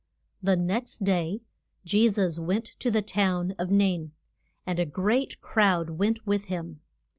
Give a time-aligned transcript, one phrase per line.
[0.41, 1.41] The next day
[1.85, 4.13] Je sus went to the town of Nain.
[4.65, 6.81] And a great crowd went with him.